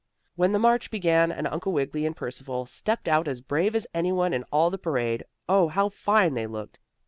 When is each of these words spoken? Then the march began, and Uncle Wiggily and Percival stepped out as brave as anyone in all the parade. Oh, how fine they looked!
Then 0.35 0.51
the 0.51 0.57
march 0.57 0.89
began, 0.89 1.31
and 1.31 1.45
Uncle 1.47 1.73
Wiggily 1.73 2.07
and 2.07 2.15
Percival 2.15 2.65
stepped 2.65 3.07
out 3.07 3.27
as 3.27 3.39
brave 3.39 3.75
as 3.75 3.85
anyone 3.93 4.33
in 4.33 4.43
all 4.51 4.71
the 4.71 4.79
parade. 4.79 5.23
Oh, 5.47 5.67
how 5.67 5.89
fine 5.89 6.33
they 6.33 6.47
looked! 6.47 6.79